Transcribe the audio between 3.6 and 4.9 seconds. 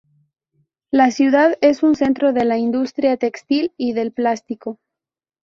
y del plástico.